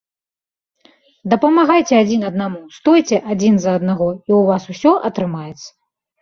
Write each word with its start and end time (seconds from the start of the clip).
Дапамагайце 1.33 1.93
адзін 2.05 2.21
аднаму, 2.29 2.59
стойце 2.77 3.17
адзін 3.35 3.53
за 3.67 3.71
аднаго, 3.81 4.09
і 4.15 4.31
ў 4.39 4.49
вас 4.49 4.63
усё 4.75 4.91
атрымаецца! 5.13 5.69